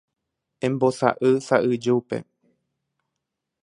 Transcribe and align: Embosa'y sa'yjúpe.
Embosa'y 0.69 1.31
sa'yjúpe. 1.49 2.17